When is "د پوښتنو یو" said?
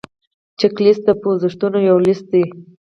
1.05-1.97